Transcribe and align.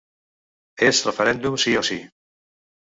És 0.89 1.03
referèndum 1.11 1.61
sí 1.67 1.77
o 1.85 1.89
sí. 1.93 2.01